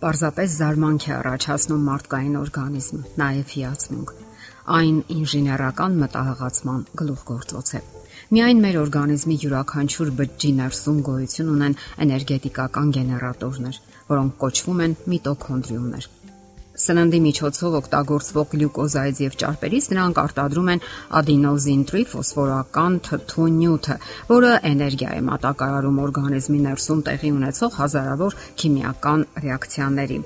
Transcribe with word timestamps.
Պարզապես 0.00 0.52
զարմանք 0.56 1.04
է 1.04 1.10
առաջացնում 1.12 1.80
մարդկային 1.86 2.36
օրգանիզմը, 2.40 3.00
նաև 3.20 3.50
հիացմունք։ 3.54 4.12
Այն 4.76 5.00
ինժեներական 5.14 5.98
մտահղացման 6.00 6.78
գլուխգործոց 7.00 7.72
է։ 7.76 7.80
Միայն 8.30 8.62
մեր 8.64 8.78
օրգանիզմի 8.80 9.36
յուրաքանչյուր 9.44 10.12
բջջի 10.22 10.52
ներսում 10.60 11.02
գոյություն 11.10 11.52
ունեն 11.56 11.76
էներգետիկական 12.06 12.94
գեներատորներ, 12.96 13.80
որոնք 14.08 14.40
կոչվում 14.40 14.82
են 14.86 14.96
միտոքոնդրիումներ։ 15.12 16.08
Սննդի 16.90 17.18
միջոցով 17.22 17.74
օգտագործվող 17.78 18.46
գլյուկոզայից 18.52 19.18
եւ 19.22 19.34
ճարպերից 19.42 19.84
նրանք 19.92 20.16
արտադրում 20.22 20.70
են 20.72 20.80
ադենոզին 21.20 21.84
տրիֆոսֆորական 21.90 22.96
թթու 23.06 23.46
նյութը, 23.60 23.96
որը 24.32 24.50
էներգիա 24.72 25.12
է 25.14 25.22
մատակարարում 25.30 26.02
օրգանիզմի 26.08 26.60
ներսում 26.66 27.04
տեղի 27.10 27.32
ունեցող 27.38 27.78
հազարավոր 27.78 28.38
քիմիական 28.64 29.26
ռեակցիաների։ 29.46 30.18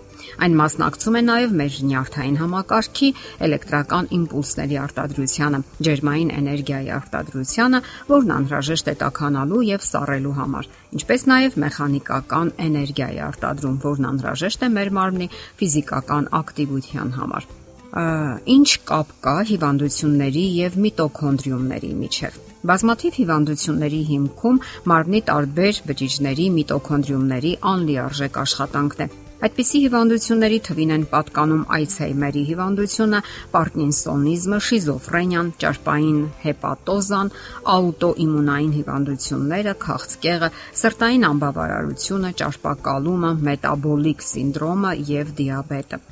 Այն 0.44 0.56
մասնակցում 0.60 1.18
է 1.18 1.22
նաև 1.28 1.56
մեր 1.60 1.78
նյարդային 1.90 2.38
համակարգի 2.42 3.10
էլեկտրական 3.48 4.10
իմպուլսների 4.18 4.78
արտադրությանը, 4.84 5.60
ջերմային 5.88 6.32
էներգիայի 6.38 6.92
արտադրությանը, 6.98 7.82
որն 8.12 8.36
անհրաժեշտ 8.38 8.92
է 8.92 8.96
տաքանալու 9.04 9.64
եւ 9.70 9.88
սառելու 9.88 10.36
համար, 10.38 10.70
ինչպես 11.00 11.28
նաև 11.34 11.58
մեխանիկական 11.64 12.54
էներգիայի 12.68 13.20
արտադրում, 13.30 13.76
որն 13.88 14.08
անհրաժեշտ 14.14 14.64
է 14.64 14.72
մեր 14.78 14.94
մարմնի 15.00 15.28
ֆիզիկական 15.60 16.32
ակտիվության 16.44 17.14
համար 17.20 17.52
ինչ 17.94 18.70
կապ 18.90 19.10
կա 19.22 19.34
հիվանդությունների 19.50 20.42
եւ 20.58 20.78
միտոքոնդրիումների 20.84 21.90
միջև։ 22.00 22.38
Բազմաթիվ 22.70 23.18
հիվանդությունների 23.20 24.00
հիմքում 24.10 24.60
մարմնի 24.90 25.20
տարբեր 25.30 25.82
բջիջների 25.90 26.46
միտոքոնդրիումների 26.58 27.52
անլիարժեք 27.74 28.40
աշխատանքն 28.44 29.06
է։ 29.06 29.08
Այդպիսի 29.42 29.78
հիվանդությունների 29.82 30.58
թվին 30.66 30.92
են 30.94 31.04
պատկանում 31.10 31.64
Այցհեյմերի 31.76 32.42
հիվանդությունը, 32.50 33.20
Պարկինսոնիզմը, 33.56 34.60
շիզոֆրենիան, 34.68 35.50
ճարպային 35.64 36.22
հեպատոզան, 36.44 37.32
աուտոիմունային 37.74 38.72
հիվանդությունները, 38.78 39.76
քաղցկեղը, 39.88 40.52
սրտային 40.84 41.28
անբավարարությունը, 41.34 42.34
ճարպակալումը, 42.44 43.36
մետաբոլիկ 43.50 44.26
սինդրոմը 44.30 44.98
եւ 45.14 45.38
դիաբետը։ 45.42 46.04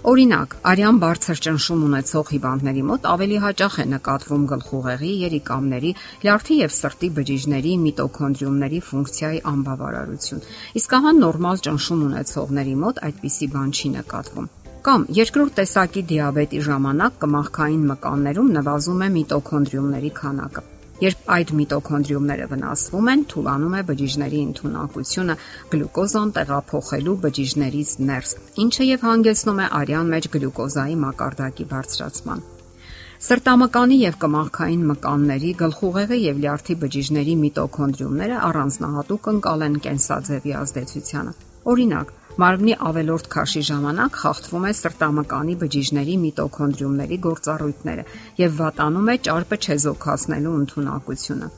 Օրինակ, 0.00 0.54
արյան 0.64 0.98
բարձր 1.00 1.40
ճնշում 1.44 1.80
ունեցող 1.84 2.30
հիվանդների 2.32 2.84
մոտ 2.88 3.08
ավելի 3.10 3.40
հաճախ 3.42 3.74
է 3.82 3.84
նկատվում 3.90 4.46
գլխուղեղի, 4.52 5.10
երիկամների, 5.26 5.90
լյարդի 6.22 6.56
եւ 6.60 6.72
սրտի 6.76 7.10
բջիջների 7.18 7.74
միտոքոնդրիումների 7.82 8.80
ֆունկցիայի 8.88 9.42
անբավարարություն։ 9.52 10.42
Իսկ 10.80 10.96
ահա 11.00 11.14
նորմալ 11.20 11.62
ճնշում 11.68 12.02
ունեցողների 12.08 12.74
մոտ 12.80 13.04
այդպիսի 13.10 13.52
բան 13.60 13.70
չի 13.76 13.94
նկատվում։ 14.00 14.50
Կամ 14.88 15.08
երկրորդ 15.20 15.56
տեսակի 15.60 16.08
դիաբետի 16.16 16.66
ժամանակ 16.70 17.16
կմախքային 17.20 17.88
մկաններում 17.92 18.52
նվազում 18.56 19.02
է 19.04 19.14
միտոքոնդրիումների 19.20 20.16
քանակը։ 20.16 20.68
Երբ 21.00 21.20
այդ 21.32 21.50
միտոքոնդրիումները 21.56 22.46
վնասվում 22.50 23.06
են, 23.10 23.20
թուլանում 23.32 23.76
է 23.78 23.80
բջիջների 23.88 24.40
ընդունակությունը 24.46 25.36
գլյուկոզան 25.72 26.32
տեղափոխելու 26.36 27.14
բջիջներից 27.22 27.92
ներս, 28.10 28.34
ինչը 28.64 28.88
եւ 28.90 29.06
հանգեցնում 29.08 29.62
է 29.64 29.68
արյան 29.80 30.10
մեջ 30.14 30.28
գլյուկոզայի 30.34 30.96
մակարդակի 31.04 31.66
բարձրացման։ 31.72 32.42
Սրտամկանի 33.20 33.96
եւ 34.00 34.14
կմախքային 34.20 34.84
մկանների, 34.90 35.48
գլխուղեղի 35.60 36.20
եւ 36.20 36.38
լյարդի 36.44 36.76
բջիջների 36.84 37.34
միտոքոնդրիումները 37.40 38.36
առանձնահատուկ 38.50 39.26
ընկալ 39.32 39.64
են 39.66 39.74
կենսաձևի 39.88 40.54
ազդեցությանը։ 40.60 41.34
Օրինակ, 41.70 42.14
Մարմնի 42.40 42.74
ավելորտ 42.88 43.26
քաշի 43.32 43.60
ժամանակ 43.68 44.14
խախտվում 44.20 44.62
է 44.68 44.70
սրտամկանի 44.78 45.54
բջիջների 45.60 46.14
միտոքոնդրիումների 46.24 47.18
գործառույթները 47.26 48.04
եւ 48.40 48.54
վատանում 48.60 49.10
է 49.12 49.16
ճարպը 49.26 49.58
չեզոքացնելու 49.66 50.54
ընտունակությունը։ 50.60 51.50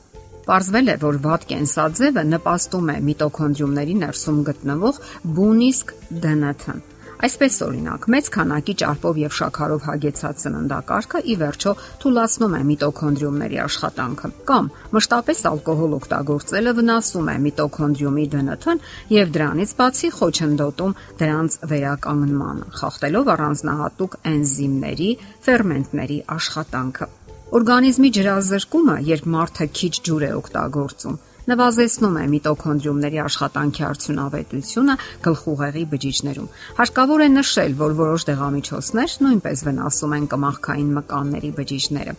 Պարզվել 0.43 0.91
է, 0.91 0.95
որ 1.03 1.19
վատ 1.23 1.45
կենսաձևը 1.53 2.23
նպաստում 2.33 2.89
է 2.93 2.97
միտոքոնդրիումների 3.09 3.95
ներսում 4.03 4.41
գտնվող 4.49 4.99
բունիսկ 5.37 5.93
ԴՆԹ-ն, 6.23 6.83
Այսպես 7.23 7.57
օրինակ, 7.63 8.05
մեծ 8.11 8.25
քանակի 8.35 8.73
ճարպով 8.81 9.19
եւ 9.21 9.35
շաքարով 9.37 9.85
հագեցած 9.87 10.41
սննդակարգը 10.43 11.21
ի 11.23 11.35
վերջո 11.39 11.71
թուլացնում 12.03 12.57
է 12.57 12.59
միտոքոնդրիումների 12.71 13.59
աշխատանքը, 13.63 14.31
կամ 14.49 14.67
մշտապես 14.97 15.43
ալկոհոլ 15.53 15.95
օգտագործելը 15.99 16.75
վնասում 16.81 17.31
է 17.31 17.37
միտոքոնդրիումի 17.47 18.27
ԴՆԹ-ն 18.33 18.83
եւ 19.15 19.33
դրանից 19.39 19.75
բացի 19.79 20.11
խոչընդոտում 20.19 20.95
դրանց 21.23 21.59
վերականգնմանը, 21.71 22.71
խախտելով 22.83 23.35
առանձնահատուկ 23.39 24.17
էնզիմների, 24.33 25.11
ֆերմենտների 25.47 26.19
աշխատանքը։ 26.35 27.13
Օրգանիզմի 27.53 28.09
ջրազրկումը, 28.19 28.95
երբ 29.13 29.25
մարդը 29.37 29.65
քիչ 29.79 29.93
ջուր 30.03 30.23
է 30.27 30.31
օգտագործում, 30.43 31.17
նվազեցնում 31.51 32.13
է 32.21 32.25
միտոքոնդրիումների 32.33 33.19
աշխատանքի 33.23 33.83
արդյունավետությունը 33.87 34.95
գլխուղեղի 35.25 35.83
բջիջներում։ 35.93 36.53
Հարկավոր 36.77 37.23
է 37.23 37.27
նշել, 37.33 37.75
որ 37.83 37.97
որոշ 37.99 38.25
դեղամիջոցներ 38.29 39.17
նույնպես 39.25 39.65
վնասում 39.67 40.15
են 40.19 40.29
կմախքային 40.33 40.93
մկանների 40.99 41.51
բջիջները։ 41.59 42.15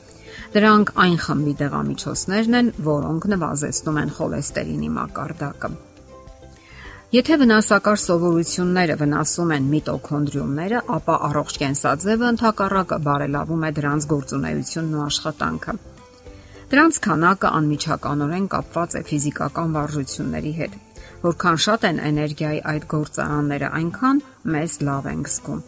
Դրանք 0.54 0.92
այն 1.04 1.16
խմբի 1.24 1.54
դեղամիջոցներն 1.64 2.58
են, 2.60 2.70
որոնք 2.90 3.26
նվազեցնում 3.32 3.98
են 4.04 4.14
խոլեստերինի 4.18 4.90
մակարդակը։ 4.98 5.70
Եթե 7.14 7.36
վնասակար 7.40 7.98
սովորությունները 8.02 8.94
վնասում 8.98 9.50
են 9.54 9.66
միտոքոնդրիումները, 9.74 10.80
ապա 10.98 11.18
առողջ 11.30 11.58
կենսաձևը 11.62 12.30
ընդհակառակը 12.34 12.98
բարելավում 13.08 13.66
է 13.70 13.70
դրանց 13.78 14.08
գործունեությունն 14.14 14.96
ու 14.98 15.04
աշխատանքը։ 15.04 15.76
Դրանց 16.72 16.98
քանակը 17.04 17.48
անմիջականորեն 17.58 18.44
կապված 18.54 18.94
է 18.96 19.00
ֆիզիկական 19.10 19.74
վարժությունների 19.76 20.52
հետ։ 20.58 20.76
Որքան 21.24 21.58
շատ 21.64 21.84
են 21.88 21.98
էներգիայի 22.04 22.60
այդ 22.70 22.84
գործարանները, 22.92 23.68
այնքան 23.78 24.20
մեզ 24.54 24.76
լավ 24.88 25.08
ենք 25.12 25.28
զգում։ 25.34 25.60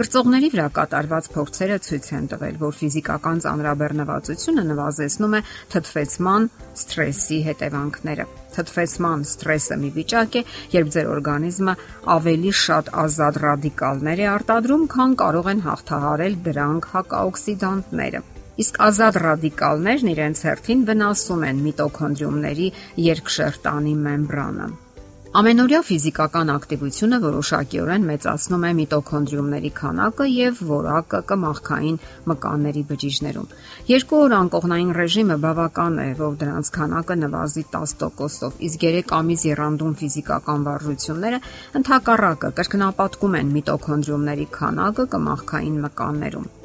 Կրծողների 0.00 0.48
վրա 0.54 0.66
կատարված 0.78 1.28
փորձերը 1.34 1.78
ցույց 1.86 2.08
են 2.18 2.26
տվել, 2.30 2.58
որ 2.62 2.74
ֆիզիկական 2.80 3.42
ծանրաբեռնվածությունը 3.44 4.64
նվազեցնում 4.70 5.36
է 5.38 5.40
թթվեցման 5.74 6.48
սթրեսի 6.82 7.38
հետևանքները։ 7.50 8.26
Թթվեցման 8.54 9.24
սթրեսը 9.30 9.78
մի 9.82 9.90
վիճակ 9.98 10.40
է, 10.40 10.44
երբ 10.74 10.92
ձեր 10.94 11.14
օրգանիզմը 11.14 11.78
ավելի 12.18 12.52
շատ 12.64 12.92
ազատ 13.06 13.40
ռադիկալներ 13.46 14.26
է 14.26 14.28
արտադրում, 14.34 14.84
քան 14.94 15.16
կարող 15.24 15.54
են 15.54 15.64
հաղթահարել 15.70 16.38
դրանք 16.50 16.92
հակաօքսիդանտները։ 16.94 18.22
Իսկ 18.58 18.82
ազատ 18.90 19.22
ռադիկալներն 19.24 20.12
իրենց 20.16 20.44
հերթին 20.50 20.84
վնասում 20.90 21.48
են 21.50 21.64
միտոքոնդրիումների 21.70 22.70
երկշերտանի 23.06 23.98
մեմբրանը։ 24.04 24.70
Ամենօրյա 25.30 25.78
ֆիզիկական 25.86 26.48
ակտիվությունը 26.56 27.18
որոշակիորեն 27.22 28.06
մեծացնում 28.08 28.64
է 28.66 28.70
միտոքոնդրիումների 28.80 29.70
քանակը 29.76 30.26
եւ 30.26 30.62
որակը 30.70 31.20
կմախքային 31.30 32.00
մկանների 32.32 32.82
բջիջներում։ 32.90 33.46
Երկու 33.92 34.20
օր 34.24 34.36
անկողնային 34.40 34.92
ռեժիմը 34.98 35.38
բավական 35.46 36.02
է, 36.02 36.10
որ 36.18 36.36
դրանց 36.42 36.74
քանակը 36.80 37.18
նվազի 37.22 37.64
10%-ով, 37.78 38.60
իսկ 38.70 38.86
3 38.90 39.18
ամիս 39.22 39.44
երանդում 39.54 39.98
ֆիզիկական 40.02 40.64
վարժությունները 40.66 41.44
ընդհակառակը 41.78 42.56
կրկնապատկում 42.58 43.42
են 43.42 43.54
միտոքոնդրիումների 43.60 44.54
քանակը 44.58 45.12
կմախքային 45.14 45.84
մկաններում։ 45.86 46.56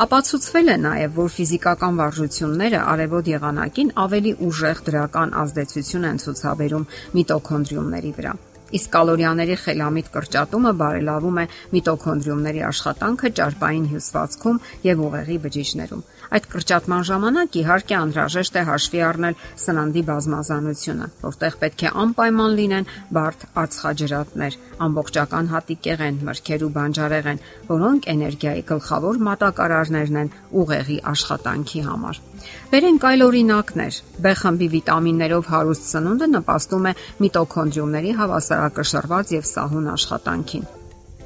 Ապացուցվել 0.00 0.70
է 0.72 0.74
նաև, 0.80 1.10
որ 1.12 1.26
ֆիզիկական 1.34 1.98
վարժությունները 2.00 2.78
արևոտ 2.92 3.26
եղանակին 3.34 3.90
ավելի 4.04 4.32
ուժեղ 4.48 4.78
դրական 4.86 5.34
ազդեցություն 5.42 6.06
են 6.10 6.20
ցուցաբերում 6.24 6.86
միտոքոնդրիումների 7.18 8.12
վրա։ 8.20 8.32
Իսկ 8.70 8.90
կալորիաների 8.94 9.56
խելամիտ 9.64 10.08
կրճատումը 10.14 10.72
բարելավում 10.80 11.38
է 11.42 11.44
միտոքոնդրիումների 11.74 12.62
աշխատանքը 12.70 13.30
ճարպային 13.40 13.86
հյուսվածքում 13.90 14.60
եւ 14.86 15.02
ուղեղի 15.10 15.38
բջիջներում։ 15.44 16.04
Այդ 16.30 16.44
կրճատման 16.50 17.06
ժամանակ 17.10 17.56
իհարկե 17.60 17.94
անհրաժեշտ 18.00 18.58
է 18.60 18.62
հաշվի 18.70 19.00
առնել 19.10 19.38
սննդի 19.64 20.02
բազմազանությունը, 20.10 21.08
որտեղ 21.24 21.56
պետք 21.64 21.82
է 21.82 21.92
անպայման 22.04 22.54
լինեն 22.60 22.88
բարդ 23.18 23.46
ածխաջրատներ, 23.64 24.58
ամբողջական 24.86 25.50
հատիկեղեն, 25.54 26.22
մրգեր 26.30 26.66
ու 26.70 26.72
բանջարեղեն, 26.78 27.44
որոնք 27.74 28.10
էներգիայի 28.14 28.66
գլխավոր 28.70 29.22
մատակարարներն 29.30 30.20
են 30.22 30.34
ուղեղի 30.62 31.02
աշխատանքի 31.10 31.86
համար։ 31.90 32.22
Վերենք 32.72 33.06
այլ 33.10 33.24
օրինակներ։ 33.26 34.00
B 34.24 34.34
խմբի 34.40 34.68
վիտամիններով 34.74 35.48
հարուստ 35.54 35.88
սնունդը 35.90 36.28
նպաստում 36.34 36.90
է 36.90 36.92
միտոքոնդրիումների 37.24 38.12
հավասարակշռված 38.20 39.32
եւ 39.36 39.48
սահուն 39.50 39.90
աշխատանքին։ 39.94 40.68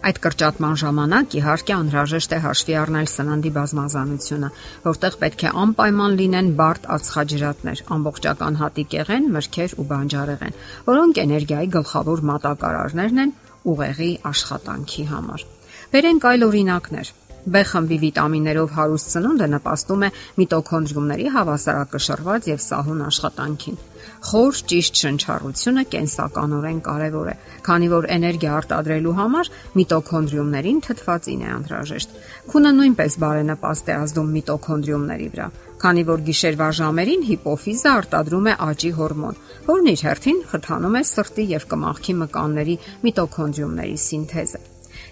Այդ 0.05 0.19
կրճատման 0.21 0.75
ժամանակ 0.81 1.35
իհարկե 1.39 1.73
անհրաժեշտ 1.75 2.33
է 2.37 2.39
հաշվի 2.45 2.75
առնել 2.77 3.07
սննդի 3.09 3.53
բազմազանությունը, 3.55 4.51
որտեղ 4.85 5.17
պետք 5.23 5.45
է 5.49 5.53
անպայման 5.65 6.17
լինեն 6.19 6.51
բարդ 6.59 6.89
ածխաջրատներ, 6.97 7.83
ամբողջական 7.97 8.59
հատիկեղեն, 8.61 9.31
մրգեր 9.39 9.77
ու 9.81 9.87
բանջարեղեն, 9.95 10.59
որոնք 10.93 11.23
էներգիայի 11.25 11.73
գլխավոր 11.79 12.25
մատակարարներն 12.35 13.25
են 13.25 13.35
ուղեղի 13.65 14.13
աշխատանքի 14.35 15.05
համար։ 15.15 15.47
Բերենք 15.95 16.29
այլ 16.35 16.49
օրինակներ։ 16.53 17.15
B 17.45 17.61
խմբի 17.69 17.97
վիտամիններով 18.05 18.71
հարուստ 18.79 19.11
ծնունդը 19.15 19.49
նպաստում 19.55 20.05
է 20.07 20.09
միտոքոնդրիումների 20.41 21.27
հավասարակշռված 21.35 22.47
եւ 22.49 22.63
սահուն 22.65 23.03
աշխատանքին։ 23.05 23.77
Խոր 24.25 24.61
ճիշտ 24.71 25.01
շնչառությունը 25.01 25.83
կենսականորեն 25.93 26.81
կարևոր 26.85 27.29
է, 27.29 27.35
քանի 27.67 27.89
որ 27.93 28.07
էներգիա 28.15 28.53
արտադրելու 28.59 29.15
համար 29.21 29.51
միտոքոնդրիումներին 29.81 30.81
թթվածին 30.87 31.45
է 31.45 31.49
անհրաժեշտ։ 31.55 32.15
Քունը 32.53 32.73
նույնպես 32.79 33.17
բարենպաստ 33.25 33.91
է 33.93 33.97
ազդում 34.05 34.31
միտոքոնդրիումների 34.39 35.29
վրա, 35.35 35.49
քանի 35.85 36.05
որ 36.09 36.25
գիշերվա 36.29 36.69
ժամերին 36.81 37.27
հիպոֆիզը 37.29 37.91
արտադրում 37.95 38.49
է 38.49 38.55
աճի 38.69 38.93
հորմոն, 39.01 39.41
որն 39.69 39.91
իր 39.93 40.05
հերթին 40.09 40.41
խթանում 40.53 40.97
է 41.01 41.03
սրտի 41.13 41.45
եւ 41.53 41.67
կմախքի 41.75 42.15
մկանների 42.25 42.79
միտոքոնդրիումների 43.05 43.99
սինթեզը։ 44.09 44.63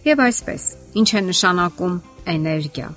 Եվ 0.03 0.23
այսպես, 0.23 0.63
ինչ 1.03 1.09
է 1.13 1.21
նշանակում 1.29 2.01
էներգիա։ 2.31 2.89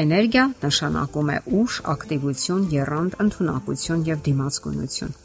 Էներգիա 0.00 0.44
նշանակում 0.60 1.30
է 1.34 1.36
ուժ, 1.60 1.76
ակտիվություն, 1.92 2.66
երանգ, 2.74 3.16
ընտունակություն 3.24 4.04
եւ 4.10 4.20
դիմացկունություն։ 4.26 5.16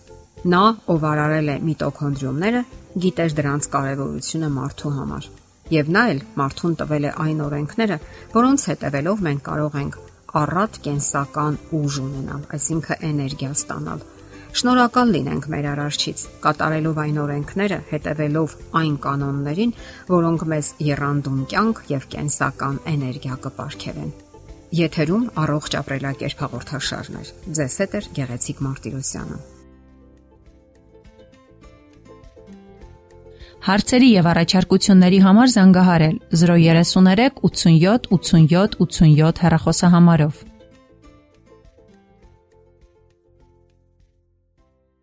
Նա, 0.55 0.63
ով 0.93 1.05
արարել 1.11 1.51
է 1.51 1.57
միտոքոնդրիումները, 1.67 2.61
գիտեր 3.05 3.35
դրանց 3.39 3.69
կարևորությունը 3.75 4.49
մարդու 4.55 4.93
համար։ 4.95 5.29
Եվ 5.75 5.93
նա 5.95 6.03
էլ 6.15 6.19
մարդուն 6.39 6.75
տվել 6.81 7.05
է 7.05 7.13
այն 7.25 7.39
օրենքները, 7.45 7.99
որոնց 8.35 8.67
հետևելով 8.71 9.23
մենք 9.27 9.45
կարող 9.49 9.79
ենք 9.83 10.01
առատ 10.45 10.81
կենսական 10.85 11.61
ուժ 11.79 12.01
ունենալ, 12.05 12.43
այսինքն 12.55 13.07
էներգիա 13.09 13.55
ստանալ 13.55 14.05
Շնորհակալ 14.55 15.09
լինենք 15.11 15.45
մեր 15.51 15.65
արարչից, 15.67 16.21
կատարելով 16.43 16.99
այն 17.03 17.17
օրենքները, 17.25 17.79
հետևելով 17.89 18.53
այն 18.79 18.93
կանոններին, 19.03 19.73
որոնք 20.07 20.45
մեզ 20.51 20.69
երանդուն 20.85 21.41
կյանք 21.51 21.81
եւ 21.91 22.05
կենսական 22.13 22.77
էներգիա 22.93 23.35
կապարքեվեն։ 23.47 24.13
Եթերում 24.79 25.27
առողջ 25.43 25.77
ապրելակերպ 25.81 26.45
հաղորդաշարն 26.45 27.19
է։ 27.19 27.25
Ձեզ 27.59 27.77
հետ 27.83 27.99
է 27.99 28.03
Գեղեցիկ 28.15 28.63
Մարտիրոսյանը։ 28.69 29.43
Հարցերի 33.65 34.09
եւ 34.15 34.27
առաջարկությունների 34.29 35.19
համար 35.25 35.53
զանգահարել 35.59 36.17
033 36.31 37.39
87 37.43 38.11
87 38.15 38.75
87 38.87 39.39
հեռախոսահամարով։ 39.45 40.43